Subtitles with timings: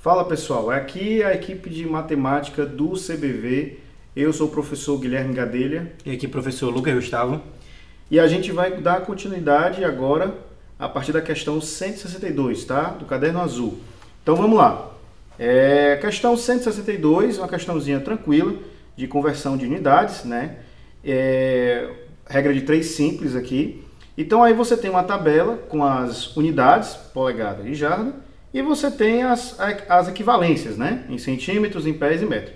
[0.00, 3.80] Fala pessoal, aqui é a equipe de matemática do CBV.
[4.16, 5.92] Eu sou o professor Guilherme Gadelha.
[6.06, 7.42] E aqui professor Lucas Gustavo.
[8.10, 10.34] E a gente vai dar continuidade agora
[10.78, 12.84] a partir da questão 162, tá?
[12.84, 13.78] Do caderno azul.
[14.22, 14.90] Então vamos lá.
[15.38, 18.54] É, questão 162, uma questãozinha tranquila
[18.96, 20.60] de conversão de unidades, né?
[21.04, 21.90] É,
[22.26, 23.84] regra de três simples aqui.
[24.16, 29.22] Então aí você tem uma tabela com as unidades, polegada e jarda e você tem
[29.22, 29.56] as,
[29.88, 31.04] as equivalências, né?
[31.08, 32.54] Em centímetros, em pés e metros.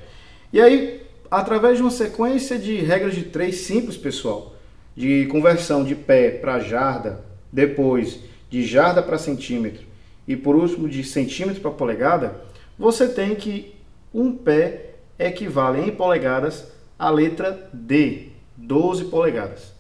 [0.52, 4.54] E aí, através de uma sequência de regras de três simples, pessoal,
[4.96, 9.84] de conversão de pé para jarda, depois de jarda para centímetro
[10.26, 12.40] e por último de centímetro para polegada,
[12.78, 13.74] você tem que
[14.12, 16.66] um pé equivale em polegadas
[16.98, 19.72] à letra D, 12 polegadas.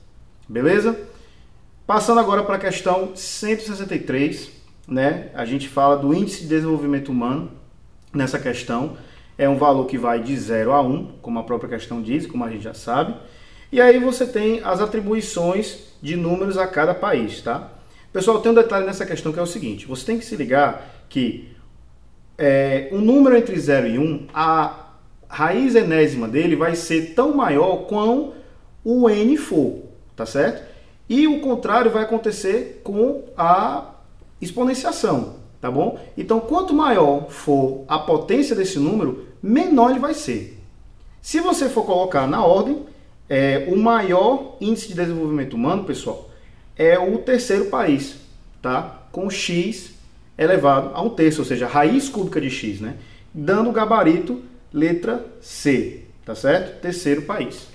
[0.48, 0.98] Beleza?
[1.86, 4.50] Passando agora para a questão 163,
[4.86, 5.30] né?
[5.34, 7.50] A gente fala do índice de desenvolvimento humano
[8.12, 8.96] nessa questão.
[9.36, 12.26] É um valor que vai de 0 a 1, um, como a própria questão diz,
[12.26, 13.14] como a gente já sabe.
[13.72, 17.72] E aí você tem as atribuições de números a cada país, tá?
[18.12, 21.04] Pessoal, tem um detalhe nessa questão que é o seguinte: você tem que se ligar
[21.08, 21.48] que
[22.38, 24.90] é, um número entre 0 e 1, um, a
[25.28, 28.34] raiz enésima dele vai ser tão maior quanto
[28.84, 29.82] o n for,
[30.14, 30.62] tá certo?
[31.08, 33.93] E o contrário vai acontecer com a
[34.44, 35.98] exponenciação, tá bom?
[36.16, 40.60] Então, quanto maior for a potência desse número, menor ele vai ser.
[41.20, 42.84] Se você for colocar na ordem,
[43.28, 46.30] é, o maior índice de desenvolvimento humano, pessoal,
[46.76, 48.16] é o terceiro país,
[48.60, 49.06] tá?
[49.10, 49.94] Com x
[50.36, 52.96] elevado a um terço, ou seja, raiz cúbica de x, né?
[53.32, 56.80] Dando o gabarito letra C, tá certo?
[56.80, 57.68] Terceiro país.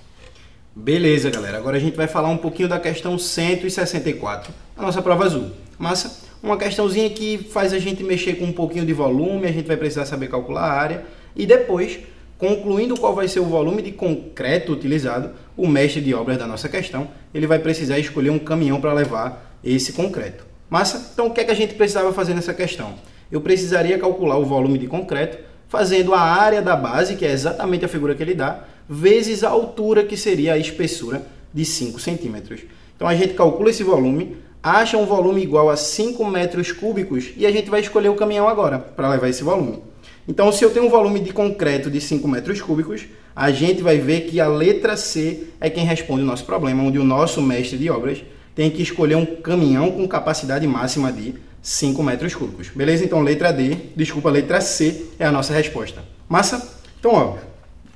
[0.75, 1.57] Beleza, galera.
[1.57, 5.51] Agora a gente vai falar um pouquinho da questão 164, a nossa prova azul.
[5.77, 6.28] Massa?
[6.41, 9.77] Uma questãozinha que faz a gente mexer com um pouquinho de volume, a gente vai
[9.77, 11.99] precisar saber calcular a área e depois,
[12.37, 16.69] concluindo qual vai ser o volume de concreto utilizado, o mestre de obras da nossa
[16.69, 20.45] questão, ele vai precisar escolher um caminhão para levar esse concreto.
[20.69, 21.11] Massa?
[21.13, 22.93] Então o que é que a gente precisava fazer nessa questão?
[23.31, 25.37] Eu precisaria calcular o volume de concreto
[25.67, 29.49] fazendo a área da base, que é exatamente a figura que ele dá, vezes a
[29.49, 31.21] altura, que seria a espessura
[31.53, 32.61] de 5 centímetros.
[32.95, 37.45] Então a gente calcula esse volume, acha um volume igual a 5 metros cúbicos e
[37.45, 39.81] a gente vai escolher o caminhão agora para levar esse volume.
[40.27, 43.97] Então, se eu tenho um volume de concreto de 5 metros cúbicos, a gente vai
[43.97, 47.77] ver que a letra C é quem responde o nosso problema, onde o nosso mestre
[47.77, 48.21] de obras
[48.53, 52.67] tem que escolher um caminhão com capacidade máxima de 5 metros cúbicos.
[52.69, 53.03] Beleza?
[53.03, 56.03] Então, letra D, desculpa, letra C é a nossa resposta.
[56.27, 56.77] Massa?
[56.99, 57.37] Então, ó,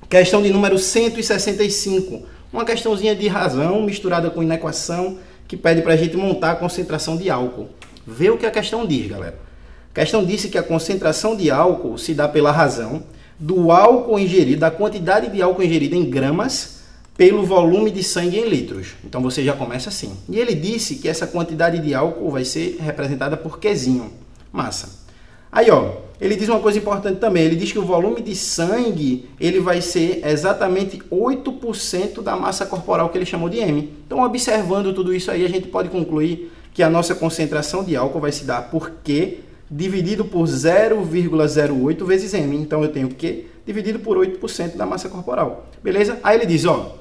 [0.10, 2.26] questão de número 165.
[2.52, 5.20] Uma questãozinha de razão misturada com inequação
[5.54, 7.70] que pede para a gente montar a concentração de álcool.
[8.08, 9.38] Vê o que a questão diz, galera.
[9.92, 13.04] A questão disse que a concentração de álcool se dá pela razão
[13.38, 16.82] do álcool ingerido, da quantidade de álcool ingerido em gramas
[17.16, 18.96] pelo volume de sangue em litros.
[19.06, 20.18] Então você já começa assim.
[20.28, 24.12] E ele disse que essa quantidade de álcool vai ser representada por Qzinho.
[24.52, 25.03] Massa.
[25.54, 27.44] Aí, ó, ele diz uma coisa importante também.
[27.44, 33.10] Ele diz que o volume de sangue ele vai ser exatamente 8% da massa corporal
[33.10, 33.94] que ele chamou de M.
[34.08, 38.20] Então, observando tudo isso aí, a gente pode concluir que a nossa concentração de álcool
[38.20, 42.58] vai se dar por Q dividido por 0,08 vezes M.
[42.58, 45.68] Então, eu tenho Q dividido por 8% da massa corporal.
[45.84, 46.18] Beleza?
[46.24, 46.96] Aí ele diz, ó,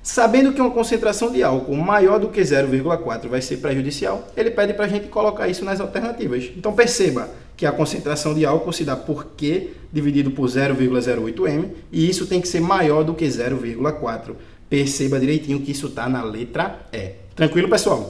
[0.00, 4.72] Sabendo que uma concentração de álcool maior do que 0,4 vai ser prejudicial, ele pede
[4.72, 6.50] para a gente colocar isso nas alternativas.
[6.56, 12.08] Então perceba que a concentração de álcool se dá por Q dividido por 0,08m e
[12.08, 14.34] isso tem que ser maior do que 0,4.
[14.70, 17.14] Perceba direitinho que isso está na letra E.
[17.34, 18.08] Tranquilo, pessoal?